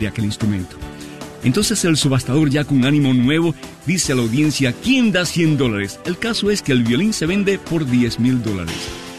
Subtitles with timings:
[0.00, 0.76] de aquel instrumento.
[1.42, 3.54] Entonces el subastador ya con ánimo nuevo
[3.86, 6.00] dice a la audiencia, ¿quién da 100 dólares?
[6.04, 8.74] El caso es que el violín se vende por 10 mil dólares.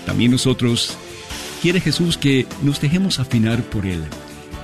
[0.05, 0.97] También nosotros,
[1.61, 4.03] quiere Jesús que nos dejemos afinar por Él.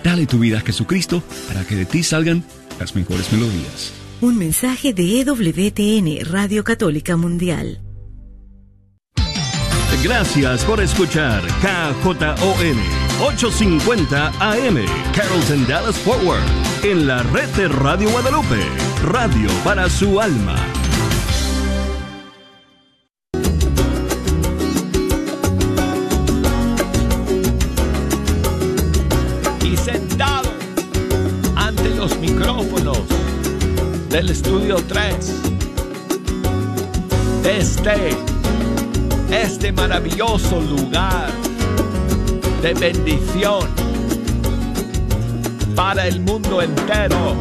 [0.04, 2.44] Dale tu vida a Jesucristo para que de ti salgan
[2.80, 3.92] las mejores melodías.
[4.22, 7.82] Un mensaje de EWTN, Radio Católica Mundial.
[10.04, 16.44] Gracias por escuchar KJON 850 AM, Carrollton Dallas Forward,
[16.84, 18.64] en la red de Radio Guadalupe,
[19.06, 20.56] radio para su alma.
[29.64, 30.52] Y sentado
[31.56, 33.00] ante los micrófonos
[34.10, 35.34] del estudio 3,
[37.44, 38.16] este
[39.32, 41.47] este maravilloso lugar
[42.62, 43.68] de bendición
[45.76, 47.36] para el mundo entero.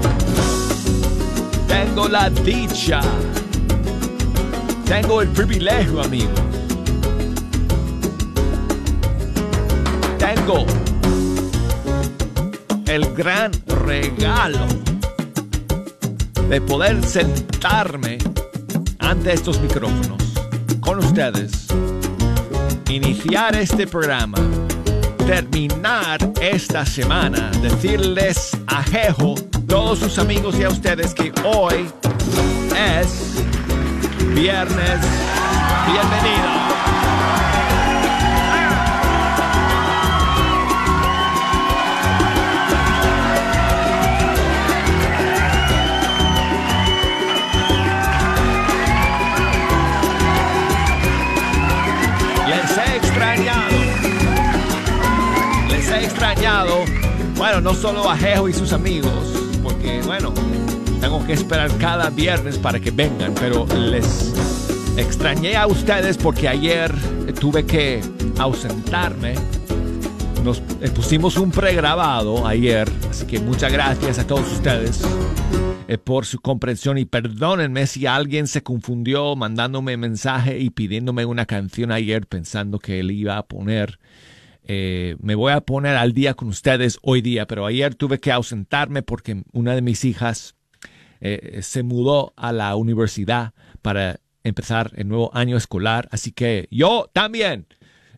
[1.66, 3.00] Tengo la dicha,
[4.84, 6.40] tengo el privilegio, amigos.
[10.18, 10.66] Tengo
[12.86, 14.66] el gran regalo
[16.48, 18.18] de poder sentarme
[18.98, 20.22] ante estos micrófonos
[20.80, 21.66] con ustedes,
[22.88, 24.38] iniciar este programa,
[25.26, 29.34] terminar esta semana, decirles a Jejo,
[29.66, 31.90] todos sus amigos y a ustedes que hoy
[32.76, 33.42] es
[34.34, 35.00] viernes.
[35.86, 36.66] Bienvenido.
[52.96, 53.75] extrañado,
[57.36, 59.12] bueno, no solo a Jejo y sus amigos,
[59.62, 60.32] porque bueno,
[61.00, 64.32] tengo que esperar cada viernes para que vengan, pero les
[64.96, 66.92] extrañé a ustedes porque ayer
[67.38, 68.00] tuve que
[68.38, 69.34] ausentarme.
[70.44, 75.02] Nos eh, pusimos un pregrabado ayer, así que muchas gracias a todos ustedes
[75.88, 81.46] eh, por su comprensión y perdónenme si alguien se confundió mandándome mensaje y pidiéndome una
[81.46, 83.98] canción ayer pensando que él iba a poner
[84.68, 88.32] eh, me voy a poner al día con ustedes hoy día, pero ayer tuve que
[88.32, 90.56] ausentarme porque una de mis hijas
[91.20, 97.08] eh, se mudó a la universidad para empezar el nuevo año escolar, así que yo
[97.12, 97.68] también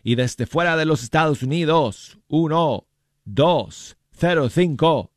[0.03, 2.88] Y desde fuera de los Estados Unidos, 1
[3.25, 5.12] 205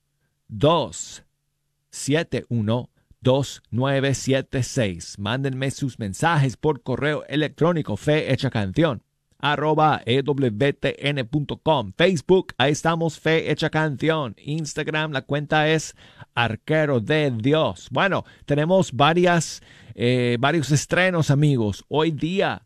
[0.48, 2.90] 271
[3.24, 5.18] 2976.
[5.18, 9.02] Mándenme sus mensajes por correo electrónico fe hecha canción
[9.44, 11.92] arroba ewtn.com.
[11.98, 14.34] Facebook, ahí estamos, Fe Hecha Canción.
[14.38, 15.94] Instagram, la cuenta es
[16.34, 17.88] Arquero de Dios.
[17.90, 19.60] Bueno, tenemos varias,
[19.94, 21.84] eh, varios estrenos, amigos.
[21.88, 22.62] Hoy día,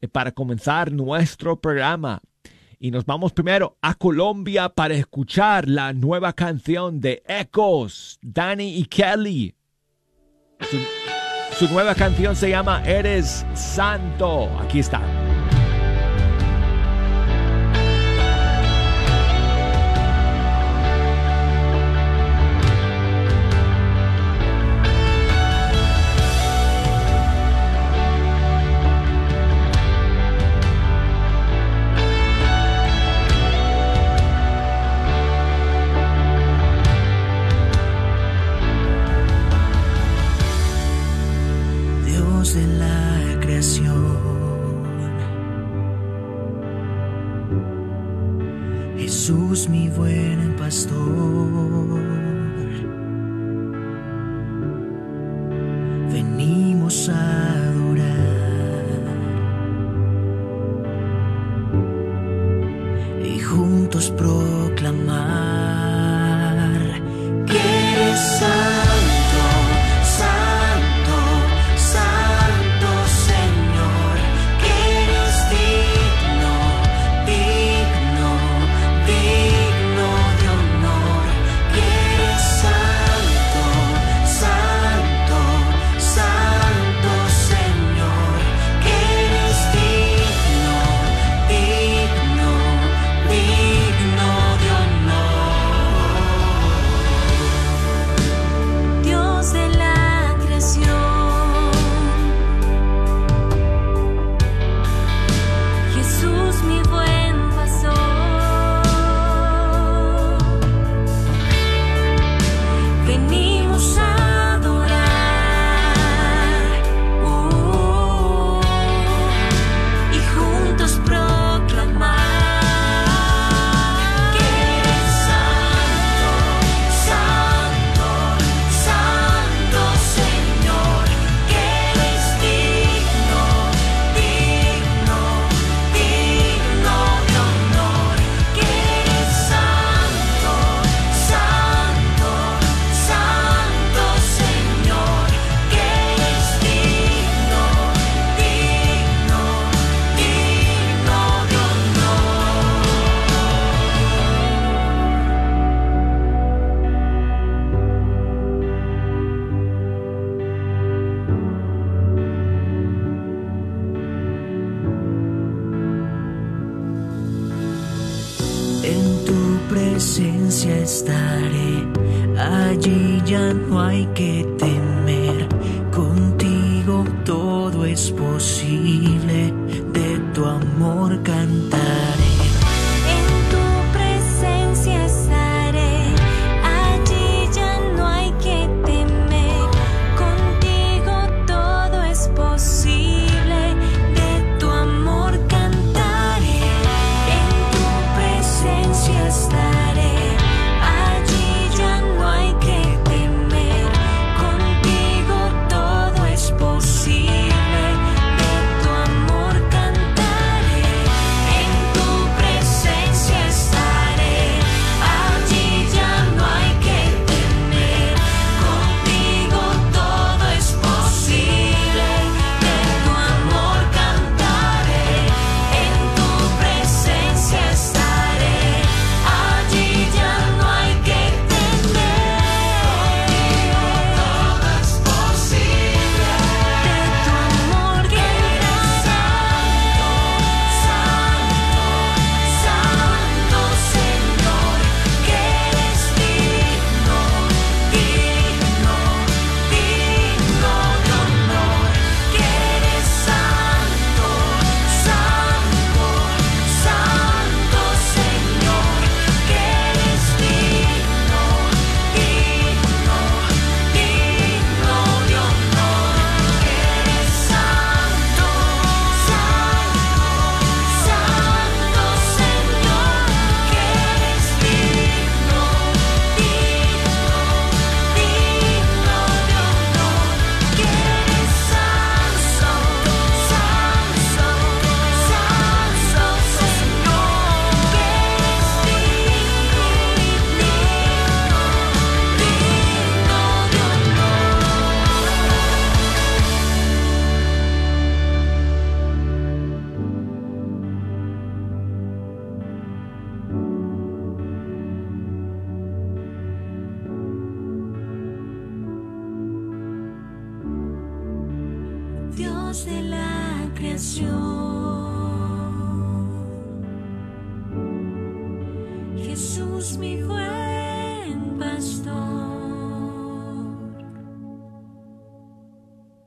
[0.00, 2.22] eh, para comenzar nuestro programa,
[2.82, 8.86] y nos vamos primero a Colombia para escuchar la nueva canción de Ecos, Danny y
[8.86, 9.54] Kelly.
[11.56, 14.48] Su nueva canción se llama Eres Santo.
[14.58, 15.00] Aquí está.
[49.22, 50.98] Jesús mi buen pastor.
[56.10, 58.02] Venimos a adorar
[63.24, 65.61] y juntos proclamar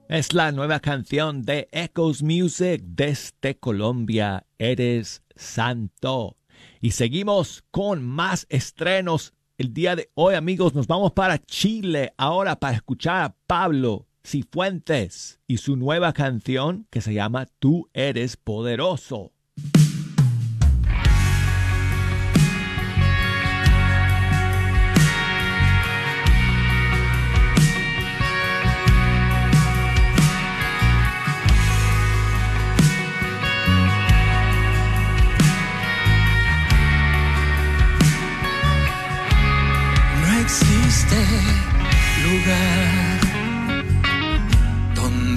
[0.07, 6.38] Es la nueva canción de Echoes Music desde Colombia, Eres Santo.
[6.81, 9.33] Y seguimos con más estrenos.
[9.57, 15.39] El día de hoy, amigos, nos vamos para Chile ahora para escuchar a Pablo Cifuentes
[15.46, 19.35] y su nueva canción que se llama Tú eres poderoso.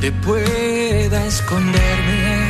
[0.09, 2.47] Donde pueda esconderme,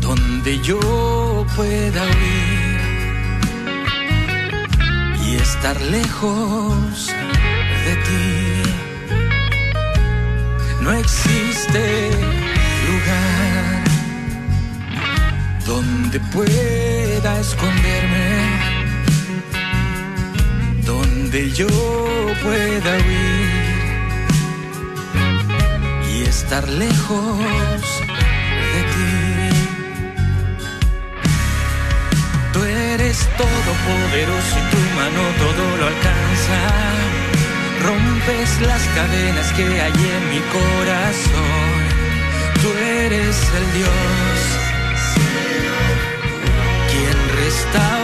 [0.00, 2.80] donde yo pueda huir
[5.24, 7.06] y estar lejos
[7.86, 8.62] de ti.
[10.80, 12.10] No existe
[12.90, 13.84] lugar
[15.66, 18.28] donde pueda esconderme,
[20.84, 21.68] donde yo
[22.42, 23.61] pueda huir
[26.32, 27.82] estar lejos
[28.74, 29.12] de ti.
[32.54, 36.58] Tú eres todopoderoso y tu mano todo lo alcanza.
[37.86, 41.76] Rompes las cadenas que hay en mi corazón.
[42.62, 42.68] Tú
[43.04, 44.38] eres el Dios
[46.90, 48.01] quien restaura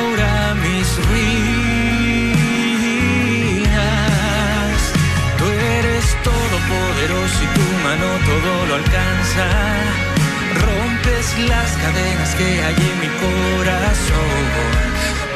[8.28, 9.46] todo lo alcanza.
[10.64, 14.40] Rompes las cadenas que hay en mi corazón.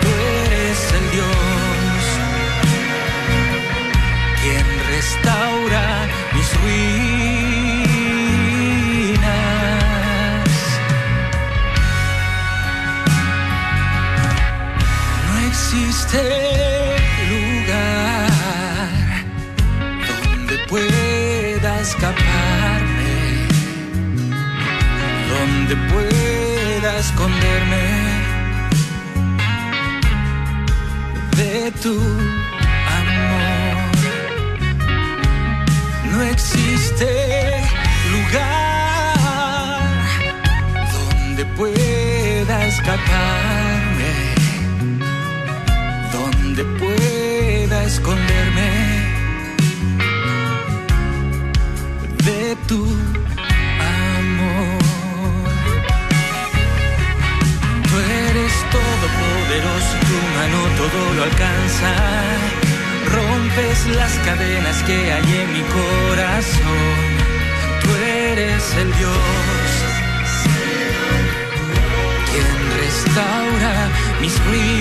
[0.03, 0.11] Tú
[0.45, 2.03] eres el Dios
[4.41, 5.85] quien restaura
[6.35, 6.83] mis ruinas.
[15.27, 16.62] No existe
[22.03, 23.47] escaparme,
[25.31, 27.85] donde pueda esconderme.
[31.37, 31.95] De tu
[32.99, 33.93] amor.
[36.11, 37.09] No existe
[38.11, 39.17] lugar
[40.93, 44.13] donde pueda escaparme,
[46.13, 48.92] donde pueda esconderme
[52.73, 52.83] tu
[54.19, 54.81] amor.
[57.89, 57.95] Tú
[58.29, 61.93] eres todopoderoso, tu mano todo lo alcanza.
[63.15, 66.99] Rompes las cadenas que hay en mi corazón.
[67.83, 67.89] Tú
[68.31, 69.69] eres el Dios
[72.31, 72.53] quien
[72.83, 73.75] restaura
[74.23, 74.73] mis ruinas.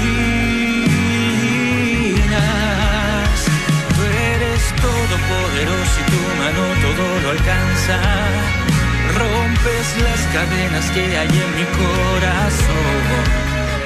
[5.12, 8.00] Todopoderoso y tu mano todo lo alcanza.
[9.20, 13.04] Rompes las cadenas que hay en mi corazón.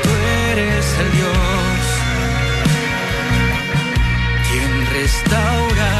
[0.03, 0.09] Tú
[0.51, 1.81] eres el Dios
[4.47, 5.91] quien restaura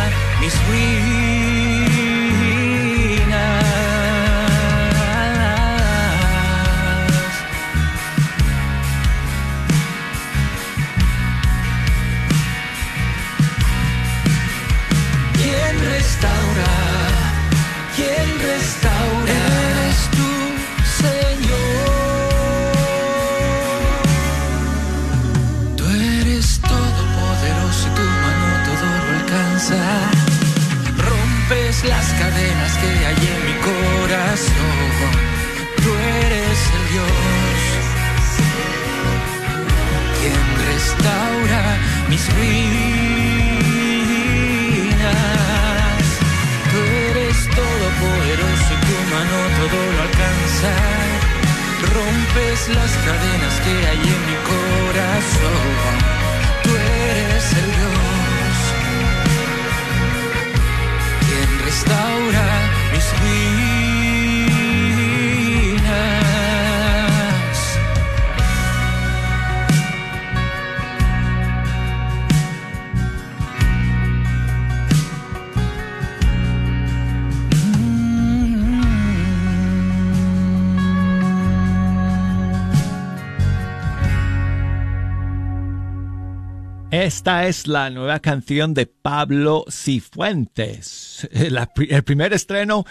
[87.26, 91.28] Esta es la nueva canción de Pablo Cifuentes.
[91.32, 92.86] El primer estreno,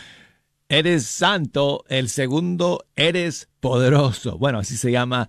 [0.68, 1.84] Eres Santo.
[1.88, 4.36] El segundo, Eres Poderoso.
[4.36, 5.28] Bueno, así se llama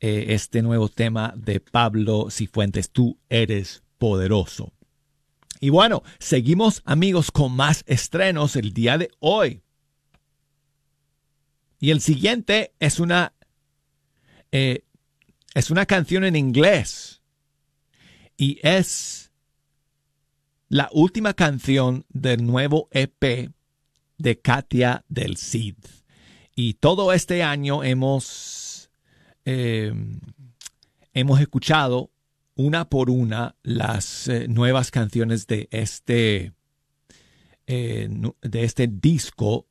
[0.00, 2.88] eh, este nuevo tema de Pablo Cifuentes.
[2.88, 4.72] Tú eres poderoso.
[5.60, 9.60] Y bueno, seguimos amigos con más estrenos el día de hoy.
[11.78, 13.34] Y el siguiente es una,
[14.50, 14.82] eh,
[15.52, 17.16] es una canción en inglés
[18.36, 19.32] y es
[20.68, 23.50] la última canción del nuevo EP
[24.18, 25.76] de Katia del Cid.
[26.54, 28.90] Y todo este año hemos,
[29.44, 29.92] eh,
[31.12, 32.10] hemos escuchado
[32.54, 36.52] una por una las eh, nuevas canciones de este,
[37.66, 38.08] eh,
[38.40, 39.66] de este disco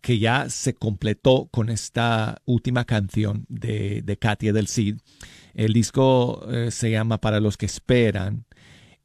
[0.00, 4.98] que ya se completó con esta última canción de, de Katia del Cid.
[5.54, 8.46] El disco eh, se llama Para los que esperan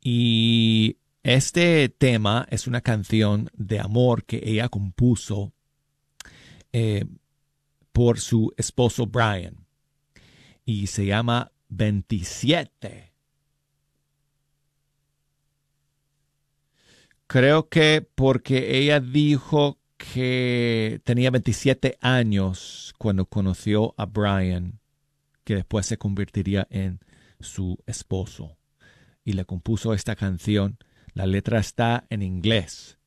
[0.02, 5.52] y este tema es una canción de amor que ella compuso
[7.94, 9.66] por su esposo Brian
[10.66, 13.14] y se llama 27.
[17.28, 24.80] Creo que porque ella dijo que tenía 27 años cuando conoció a Brian,
[25.44, 27.00] que después se convertiría en
[27.40, 28.58] su esposo.
[29.24, 30.78] Y le compuso esta canción.
[31.14, 32.98] La letra está en inglés.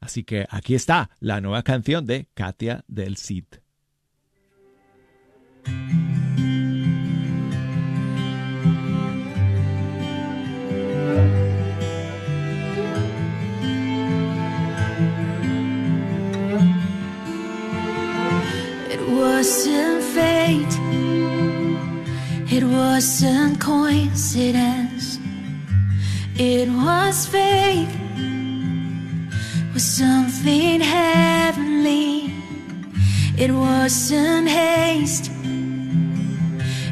[0.00, 3.44] Así que aquí está la nueva canción de Katia del Cid.
[19.40, 20.74] Wasn't fate,
[22.52, 25.18] it wasn't coincidence,
[26.36, 27.88] it was faith,
[29.72, 32.34] was something heavenly.
[33.38, 35.30] It wasn't haste,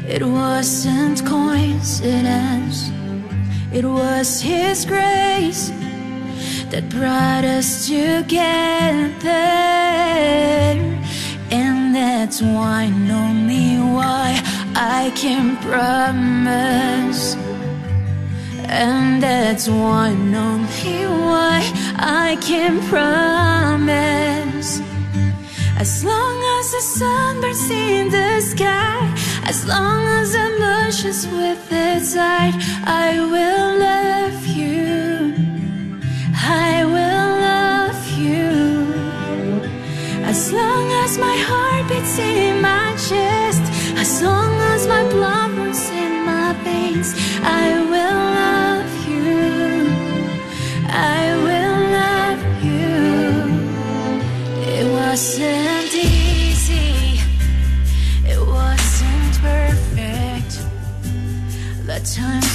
[0.07, 2.89] it wasn't coincidence,
[3.71, 5.69] it was His grace
[6.71, 8.89] that brought us together.
[11.89, 14.39] And that's why, me why
[14.75, 17.35] I can promise.
[18.65, 21.65] And that's why, me why
[21.97, 24.81] I can promise.
[25.79, 29.11] As long as the sun burns in the sky,
[29.45, 32.53] as long as the moon bushes with its light,
[32.85, 35.08] I will love you.
[41.03, 43.63] As my heart beats in my chest,
[44.03, 47.09] as long as my blood runs in my veins,
[47.41, 49.89] I will love you.
[51.17, 52.97] I will love you.
[54.75, 57.21] It wasn't easy,
[58.33, 60.51] it wasn't perfect.
[61.87, 62.48] The times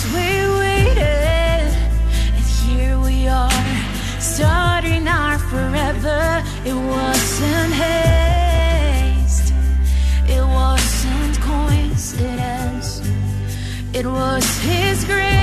[13.94, 15.33] It was His grace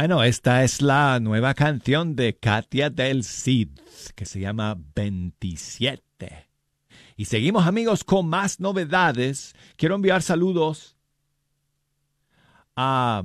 [0.00, 3.68] Bueno, esta es la nueva canción de Katia del Cid,
[4.14, 6.48] que se llama 27.
[7.18, 9.54] Y seguimos amigos con más novedades.
[9.76, 10.96] Quiero enviar saludos
[12.76, 13.24] a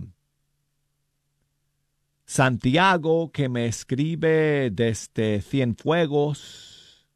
[2.25, 7.07] Santiago que me escribe desde Cienfuegos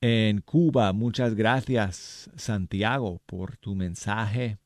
[0.00, 0.92] en Cuba.
[0.92, 4.58] Muchas gracias Santiago por tu mensaje.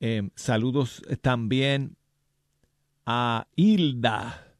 [0.00, 1.96] Eh, saludos también
[3.06, 4.56] a Hilda,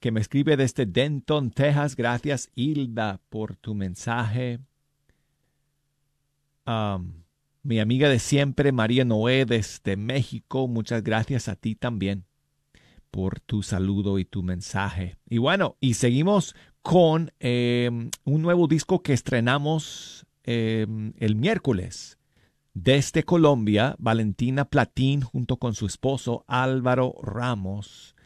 [0.00, 1.96] que me escribe desde Denton, Texas.
[1.96, 4.60] Gracias, Hilda, por tu mensaje.
[7.62, 10.68] Mi amiga de siempre, María Noé, desde México.
[10.68, 12.24] Muchas gracias a ti también
[13.10, 15.16] por tu saludo y tu mensaje.
[15.30, 17.88] Y bueno, y seguimos con eh,
[18.24, 20.86] un nuevo disco que estrenamos eh,
[21.18, 22.18] el miércoles.
[22.74, 28.16] Desde Colombia, Valentina Platín junto con su esposo Álvaro Ramos.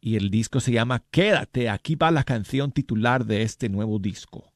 [0.00, 1.68] Y el disco se llama Quédate.
[1.68, 4.52] Aquí va la canción titular de este nuevo disco.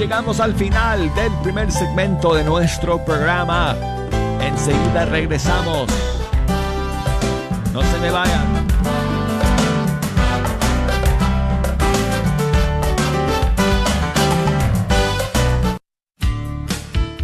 [0.00, 3.76] Llegamos al final del primer segmento de nuestro programa.
[4.40, 5.90] Enseguida regresamos.
[7.74, 8.66] No se me vayan.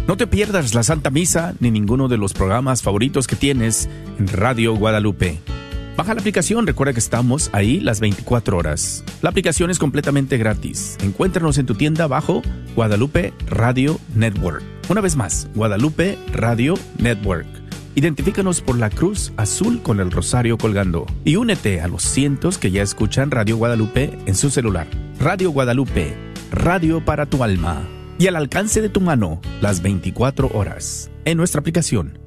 [0.07, 4.27] No te pierdas la Santa Misa ni ninguno de los programas favoritos que tienes en
[4.27, 5.39] Radio Guadalupe.
[5.97, 9.03] Baja la aplicación, recuerda que estamos ahí las 24 horas.
[9.23, 10.95] La aplicación es completamente gratis.
[11.01, 12.43] Encuéntranos en tu tienda bajo
[12.77, 14.63] Guadalupe Radio Network.
[14.87, 17.47] Una vez más, Guadalupe Radio Network.
[17.95, 22.69] Identifícanos por la cruz azul con el rosario colgando y únete a los cientos que
[22.69, 24.85] ya escuchan Radio Guadalupe en su celular.
[25.19, 26.15] Radio Guadalupe,
[26.51, 27.81] radio para tu alma
[28.19, 32.26] y al alcance de tu mano las 24 horas en nuestra aplicación.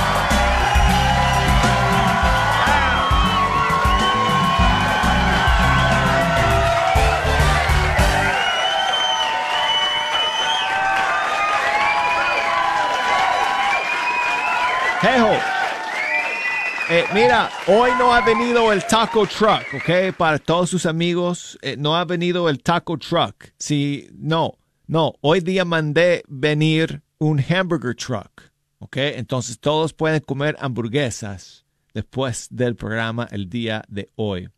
[15.02, 15.32] Jejo,
[16.92, 20.16] eh, mira, hoy no ha venido el taco truck, ¿ok?
[20.16, 23.52] Para todos sus amigos, eh, no ha venido el taco truck.
[23.58, 24.60] Sí, no.
[24.86, 28.98] No, hoy día mandé venir un hamburger truck, ¿ok?
[28.98, 34.50] Entonces todos pueden comer hamburguesas después del programa el día de hoy.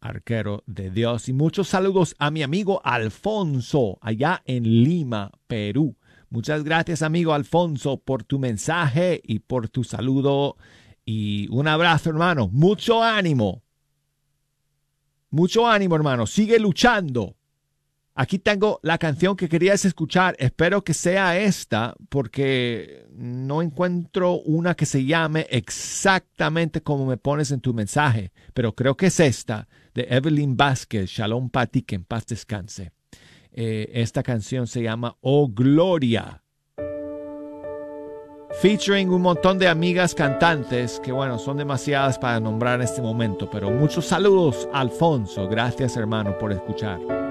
[0.00, 1.28] arquero de Dios.
[1.28, 5.96] Y muchos saludos a mi amigo Alfonso allá en Lima Perú
[6.30, 10.56] Muchas gracias, amigo Alfonso, por tu mensaje y por tu saludo.
[11.04, 12.48] Y un abrazo, hermano.
[12.48, 13.62] Mucho ánimo.
[15.30, 16.26] Mucho ánimo, hermano.
[16.26, 17.36] Sigue luchando.
[18.16, 20.36] Aquí tengo la canción que querías escuchar.
[20.38, 27.50] Espero que sea esta, porque no encuentro una que se llame exactamente como me pones
[27.50, 28.32] en tu mensaje.
[28.54, 31.10] Pero creo que es esta, de Evelyn Vázquez.
[31.10, 32.92] Shalom Pati, que en paz descanse.
[33.56, 36.42] Eh, esta canción se llama Oh Gloria.
[38.60, 43.48] Featuring un montón de amigas cantantes que, bueno, son demasiadas para nombrar en este momento.
[43.50, 45.48] Pero muchos saludos, Alfonso.
[45.48, 47.23] Gracias, hermano, por escuchar.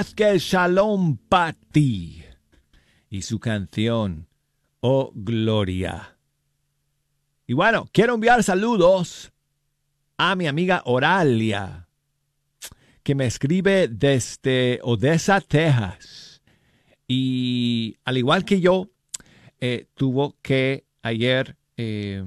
[0.00, 2.24] Vázquez, Shalom Pati.
[3.10, 4.28] Y su canción,
[4.80, 6.16] Oh Gloria.
[7.46, 9.30] Y bueno, quiero enviar saludos
[10.16, 11.86] a mi amiga Oralia,
[13.02, 16.40] que me escribe desde Odessa, Texas.
[17.06, 18.88] Y al igual que yo,
[19.60, 22.24] eh, tuvo que ayer eh,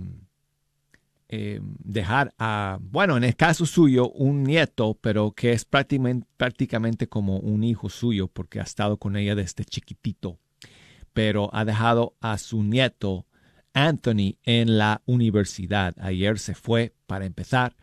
[1.36, 7.40] eh, dejar a, bueno, en el caso suyo, un nieto, pero que es prácticamente, como
[7.40, 10.38] un hijo suyo porque ha estado con ella desde chiquitito.
[11.12, 13.26] Pero ha dejado a su nieto,
[13.74, 15.96] Anthony, en la universidad.
[16.00, 17.76] Ayer se fue para empezar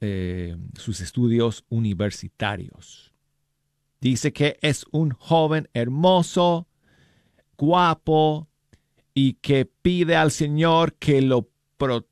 [0.00, 3.12] eh, sus estudios universitarios.
[4.00, 6.68] Dice que es un joven hermoso,
[7.58, 8.48] guapo
[9.12, 11.50] y que pide al Señor que lo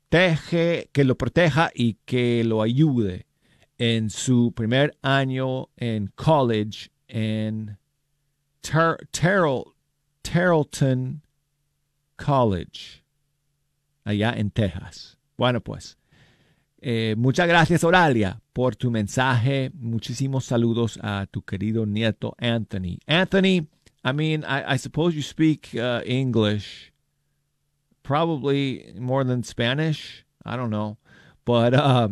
[0.09, 3.27] que lo proteja y que lo ayude
[3.77, 7.77] en su primer año en college en
[8.61, 9.73] Ter- Terrell-
[10.21, 11.21] Terrellton
[12.17, 13.03] College,
[14.03, 15.17] allá en Texas.
[15.37, 15.97] Bueno, pues,
[16.81, 19.71] eh, muchas gracias, Oralia, por tu mensaje.
[19.73, 22.97] Muchísimos saludos a tu querido nieto Anthony.
[23.07, 23.67] Anthony,
[24.03, 26.88] I mean, I, I suppose you speak uh, English,
[28.09, 30.25] probably more than Spanish.
[30.43, 30.97] I don't know.
[31.45, 32.09] But uh,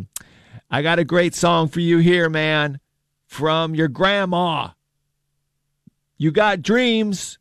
[0.70, 2.78] I got a great song for you here, man,
[3.26, 4.68] from your grandma.
[6.16, 7.40] You got dreams.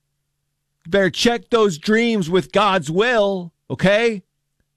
[0.87, 4.23] Better check those dreams with God's will, okay?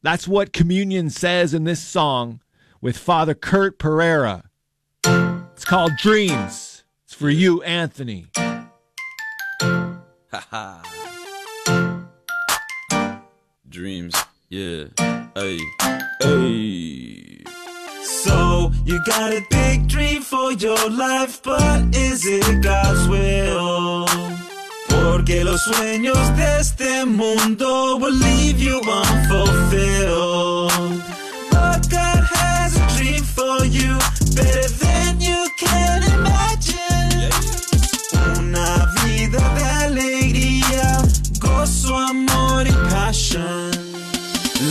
[0.03, 2.43] That's what communion says in this song
[2.83, 4.51] with Father Kurt Pereira.
[5.05, 6.85] It's called Dreams.
[7.07, 8.26] It's for you, Anthony.
[10.31, 11.00] Haha.
[13.71, 14.14] Dreams,
[14.49, 14.87] yeah.
[15.37, 15.59] Hey,
[16.21, 17.45] hey.
[18.03, 24.07] So you got a big dream for your life, but is it God's will?
[24.89, 30.73] Porque los sueños de este mundo will leave you unfulfilled.
[31.53, 33.97] But God has a dream for you,
[34.35, 36.10] better than you can
[43.21, 43.71] passion.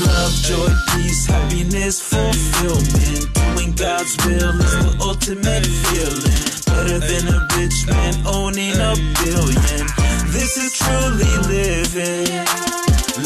[0.05, 3.33] Love, joy, peace, happiness, fulfillment.
[3.33, 6.39] Doing God's will is the ultimate feeling.
[6.65, 8.93] Better than a rich man owning a
[9.23, 9.85] billion.
[10.33, 12.45] This is truly living.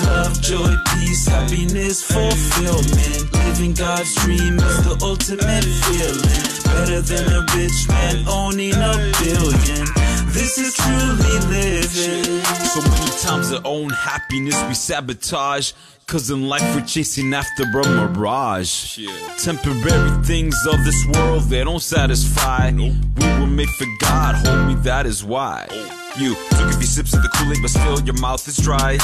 [0.07, 3.31] Love, joy, peace, happiness, fulfillment.
[3.45, 6.43] Living God's dream is the ultimate feeling.
[6.63, 10.12] Better than a rich man owning a billion.
[10.33, 12.43] This is truly living.
[12.43, 15.73] So many times our own happiness we sabotage.
[16.07, 18.99] Cause in life we're chasing after a mirage.
[19.37, 22.71] Temporary things of this world, they don't satisfy.
[22.71, 25.67] We were made for God, homie, that is why.
[25.69, 26.02] Oh.
[26.15, 29.01] You took a few sips of the Kool-Aid, but still your mouth is dry.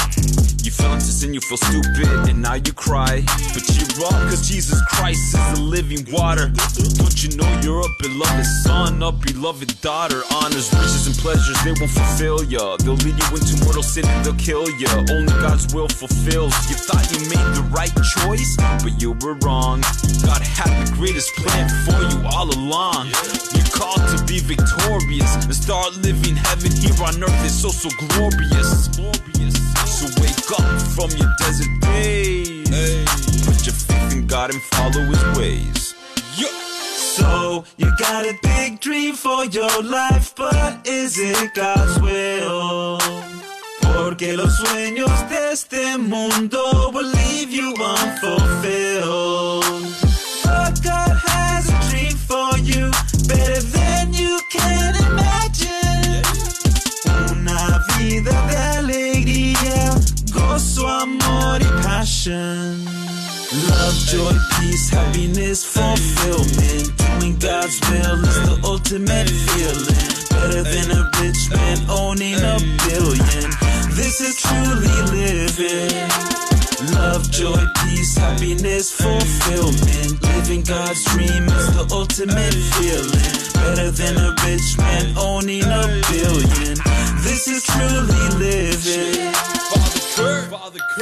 [0.62, 3.26] You fell into sin, you feel stupid, and now you cry.
[3.50, 6.46] But cheer up, cause Jesus Christ is the living water.
[7.02, 10.22] Don't you know you're a beloved son, a beloved daughter?
[10.38, 12.76] Honors, riches, and pleasures, they won't fulfill ya.
[12.78, 15.02] They'll lead you into mortal sin and they'll kill ya.
[15.10, 16.54] Only God's will fulfills.
[16.70, 17.90] You thought you made the right
[18.22, 18.54] choice,
[18.86, 19.82] but you were wrong.
[20.22, 23.10] God had the greatest plan for you all along.
[23.50, 27.44] You're called to be victorious and start living heaven here on earth.
[27.44, 28.88] It's so, so glorious.
[29.86, 32.68] So wake up from your desert days.
[33.44, 35.94] Put your faith in God and follow his ways.
[37.20, 42.98] So you got a big dream for your life, but is it God's will?
[43.82, 49.99] Porque los sueños de este mundo will leave you unfulfilled.
[64.80, 66.96] Peace, happiness, fulfillment.
[66.96, 70.10] Doing God's will is the ultimate feeling.
[70.30, 72.56] Better than a rich man owning a
[72.88, 73.50] billion.
[73.92, 76.08] This is truly living.
[76.94, 80.22] Love, joy, peace, happiness, fulfillment.
[80.34, 83.36] Living God's dream is the ultimate feeling.
[83.52, 86.76] Better than a rich man owning a billion.
[87.20, 89.60] This is truly living.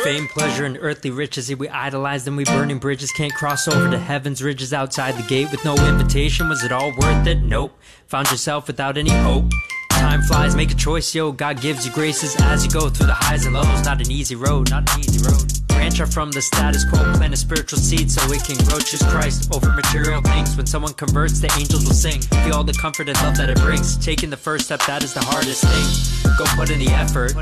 [0.04, 3.98] Fame, pleasure, and earthly riches, we idolize them, we burning bridges, can't cross over to
[3.98, 6.48] heaven's ridges outside the gate with no invitation.
[6.48, 7.42] Was it all worth it?
[7.42, 7.78] Nope.
[8.06, 9.50] Found yourself without any hope.
[9.90, 11.32] Time flies, make a choice, yo.
[11.32, 13.84] God gives you graces as you go through the highs and lows.
[13.84, 15.57] Not an easy road, not an easy road.
[15.88, 18.78] Branch off from the status quo, plant a spiritual seed so it can grow.
[18.78, 20.54] Choose Christ over material things.
[20.54, 22.20] When someone converts, the angels will sing.
[22.44, 23.96] Feel all the comfort and love that it brings.
[23.96, 26.18] Taking the first step, that is the hardest thing.
[26.36, 27.32] Go put in the effort.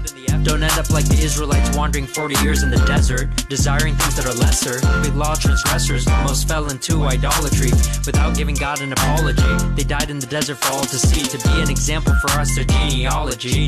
[0.46, 4.26] Don't end up like the Israelites wandering 40 years in the desert, desiring things that
[4.26, 4.78] are lesser.
[5.02, 7.74] We law transgressors, most fell into idolatry
[8.06, 9.42] without giving God an apology.
[9.74, 12.54] They died in the desert for all to see, to be an example for us,
[12.54, 13.66] their genealogy.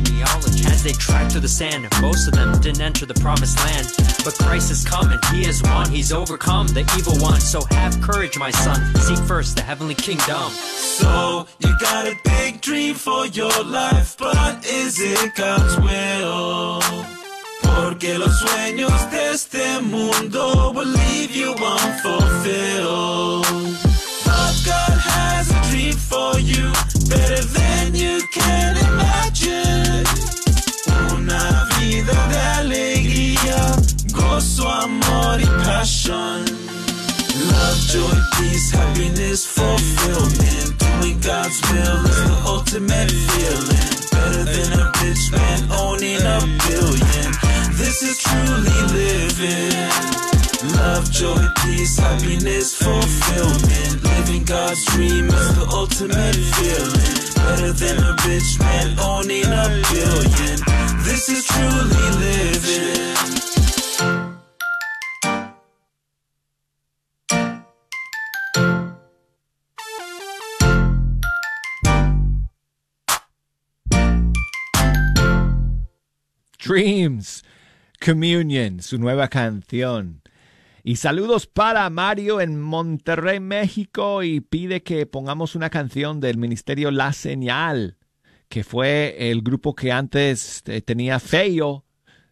[0.71, 3.91] As they tracked through the sand, most of them didn't enter the promised land.
[4.23, 7.39] But Christ is coming, He has won, He's overcome the evil one.
[7.39, 8.95] So have courage, my son.
[8.95, 10.51] Seek first the heavenly kingdom.
[10.51, 16.81] So you got a big dream for your life, but is it God's will?
[17.61, 23.45] Porque los sueños de este mundo will leave you unfulfilled.
[24.25, 26.71] But God has a dream for you,
[27.09, 30.38] better than you can imagine.
[38.39, 40.79] Peace, happiness, fulfillment.
[40.79, 43.89] Doing God's will is the ultimate feeling.
[44.11, 47.29] Better than a rich man owning a billion.
[47.75, 50.19] This is truly living.
[50.75, 54.03] Love, joy, peace, happiness, fulfillment.
[54.03, 57.15] Living God's dream is the ultimate feeling.
[57.35, 60.57] Better than a rich man owning a billion.
[61.03, 63.48] This is truly living.
[76.69, 77.43] Dreams,
[77.99, 80.21] Communion, su nueva canción.
[80.83, 86.91] Y saludos para Mario en Monterrey, México, y pide que pongamos una canción del Ministerio
[86.91, 87.97] La Señal,
[88.49, 91.85] que fue el grupo que antes eh, tenía Feo,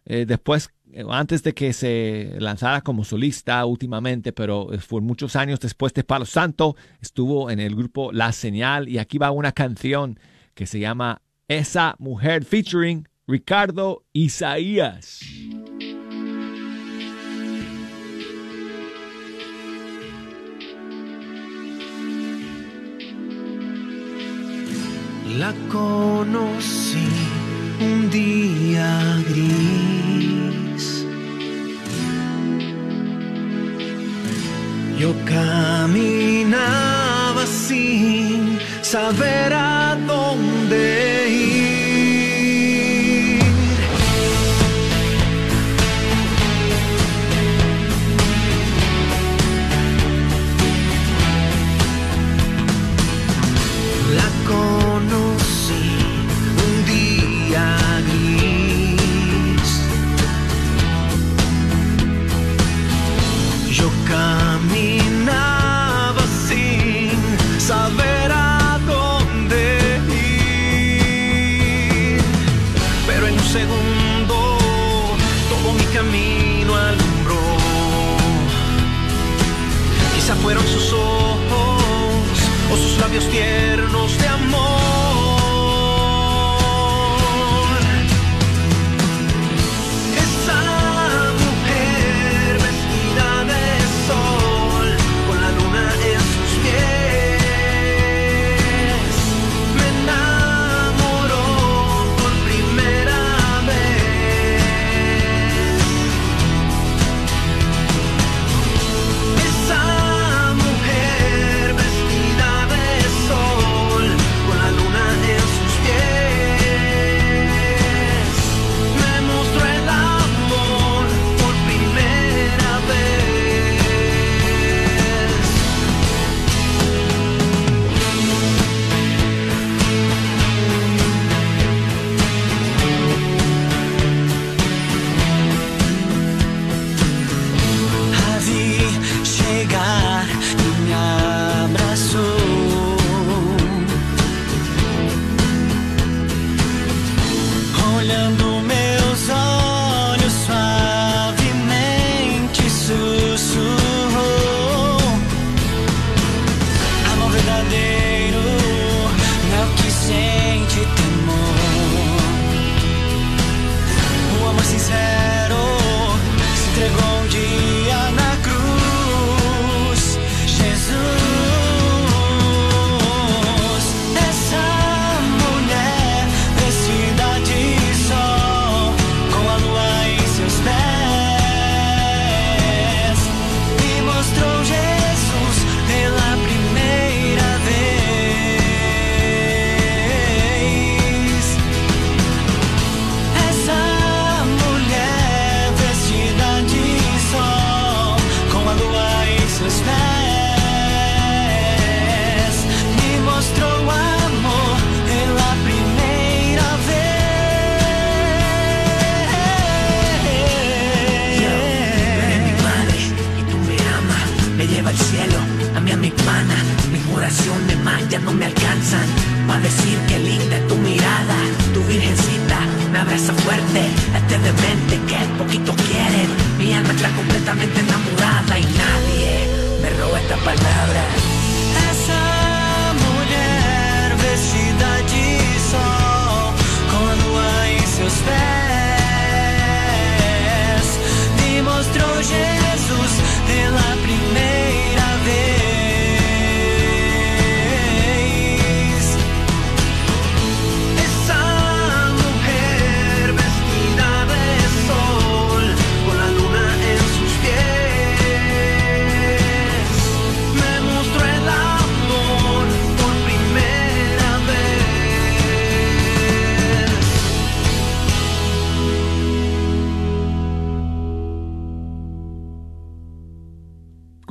[0.04, 5.34] eh, después, eh, antes de que se lanzara como solista últimamente, pero eh, fue muchos
[5.34, 9.50] años después de Palo Santo, estuvo en el grupo La Señal, y aquí va una
[9.50, 10.20] canción
[10.54, 15.20] que se llama Esa Mujer featuring Ricardo Isaías.
[25.36, 27.06] La conocí
[27.82, 31.04] un día gris.
[34.98, 36.24] Yo caminaba
[37.44, 40.47] sin saber a dónde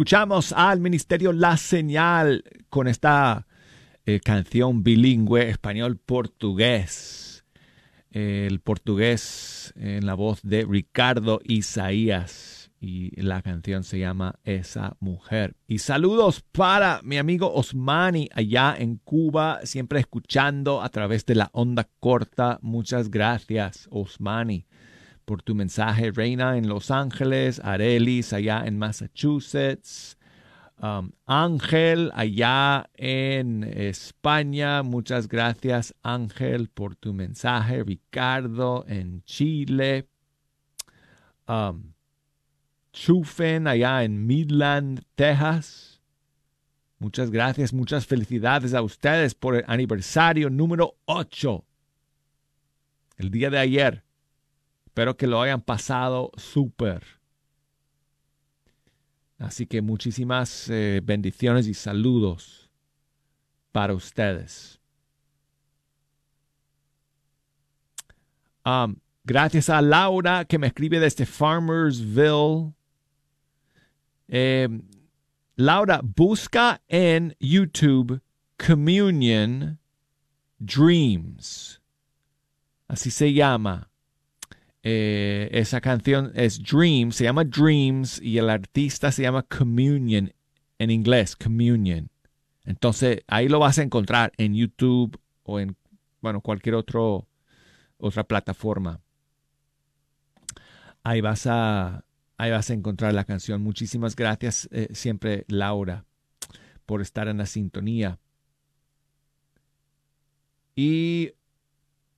[0.08, 3.45] Escuchamos al Ministerio La Señal con esta
[4.05, 7.43] eh, canción bilingüe español-portugués.
[8.10, 15.58] El portugués en la voz de Ricardo Isaías y la canción se llama Esa Mujer.
[15.68, 21.49] Y saludos para mi amigo Osmani allá en Cuba, siempre escuchando a través de la
[21.51, 22.60] onda corta.
[22.62, 24.66] Muchas gracias, Osmani
[25.28, 30.18] por tu mensaje, Reina en Los Ángeles, Arelis allá en Massachusetts,
[30.82, 34.84] um, Ángel allá en España.
[34.84, 37.84] Muchas gracias, Ángel, por tu mensaje.
[37.84, 40.08] Ricardo en Chile.
[41.46, 41.92] Um,
[42.94, 46.02] Chufen allá en Midland, Texas.
[47.00, 51.66] Muchas gracias, muchas felicidades a ustedes por el aniversario número 8.
[53.18, 54.07] El día de ayer.
[54.98, 57.04] Espero que lo hayan pasado súper.
[59.38, 62.72] Así que muchísimas eh, bendiciones y saludos
[63.72, 64.82] para ustedes.
[68.66, 72.74] Um, gracias a Laura que me escribe desde Farmersville.
[74.28, 74.68] Eh,
[75.58, 78.20] Laura, busca en YouTube
[78.58, 79.78] Communion
[80.58, 81.84] Dreams.
[82.88, 83.87] Así se llama.
[84.84, 90.32] Eh, esa canción es Dreams, se llama Dreams y el artista se llama Communion
[90.80, 92.10] en inglés, Communion.
[92.64, 95.76] Entonces ahí lo vas a encontrar en YouTube o en
[96.22, 97.28] bueno, cualquier otro,
[97.98, 99.02] otra plataforma.
[101.04, 102.04] Ahí vas a
[102.38, 103.62] ahí vas a encontrar la canción.
[103.62, 106.06] Muchísimas gracias eh, siempre Laura
[106.86, 108.20] por estar en la sintonía.
[110.76, 111.34] Y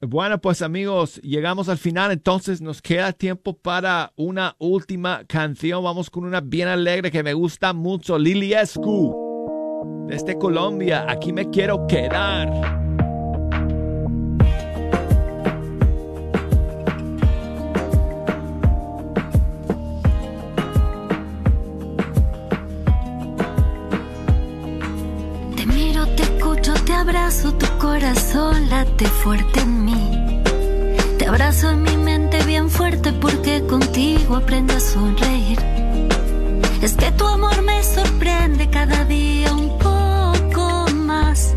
[0.02, 5.84] bueno, pues amigos, llegamos al final, entonces nos queda tiempo para una última canción.
[5.84, 11.06] Vamos con una bien alegre que me gusta mucho, Lili Escu, desde Colombia.
[11.10, 12.89] Aquí me quiero quedar.
[27.30, 30.42] Abrazo, tu corazón late fuerte en mí.
[31.20, 35.60] Te abrazo en mi mente bien fuerte porque contigo aprendo a sonreír.
[36.82, 41.54] Es que tu amor me sorprende cada día un poco más.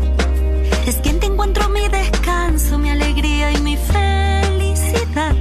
[0.85, 5.35] Es que en ti encuentro mi descanso, mi alegría y mi felicidad.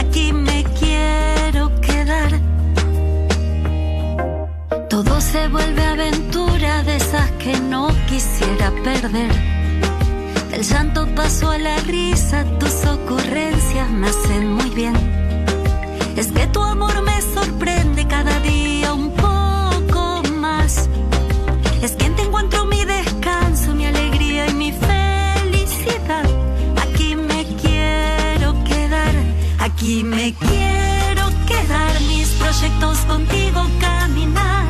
[0.00, 2.40] Aquí me quiero quedar.
[4.88, 9.53] Todo se vuelve aventura de esas que no quisiera perder.
[10.54, 14.94] Del llanto paso a la risa, tus ocurrencias me hacen muy bien.
[16.16, 20.88] Es que tu amor me sorprende cada día un poco más.
[21.82, 26.24] Es que en ti encuentro mi descanso, mi alegría y mi felicidad.
[26.84, 29.14] Aquí me quiero quedar,
[29.58, 32.00] aquí me quiero quedar.
[32.02, 34.63] Mis proyectos contigo caminar.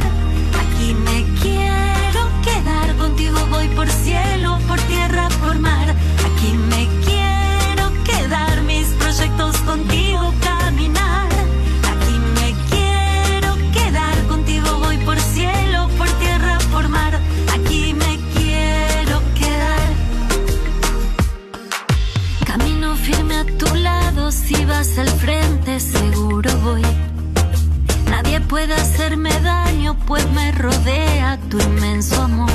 [28.67, 32.54] Puede hacerme daño, pues me rodea tu inmenso amor.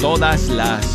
[0.00, 0.86] Todas las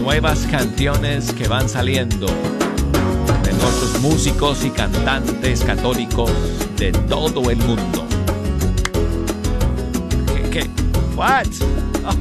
[0.00, 6.30] nuevas canciones que van saliendo de nuestros músicos y cantantes católicos
[6.76, 8.06] de todo el mundo.
[10.34, 10.50] ¿Qué?
[10.50, 10.70] qué?
[11.16, 11.46] What?
[12.04, 12.14] Oh.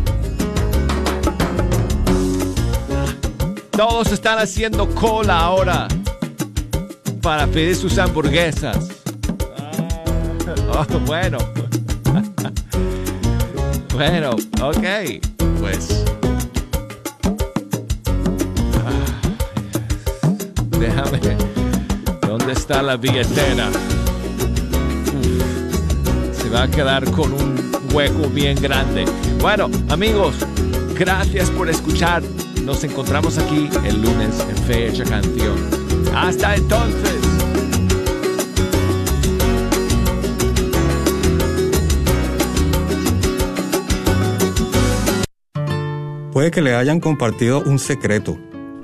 [3.72, 5.88] Todos están haciendo cola ahora
[7.22, 8.90] para pedir sus hamburguesas.
[10.72, 11.38] Oh, bueno.
[13.94, 14.32] bueno,
[14.62, 14.86] ok.
[15.60, 16.09] Pues.
[22.22, 23.70] ¿Dónde está la billetera?
[26.32, 29.06] Se va a quedar con un hueco bien grande.
[29.42, 30.36] Bueno, amigos,
[30.98, 32.24] gracias por escuchar.
[32.64, 35.58] Nos encontramos aquí el lunes en Fecha Canción.
[36.16, 37.18] Hasta entonces.
[46.32, 48.49] Puede que le hayan compartido un secreto.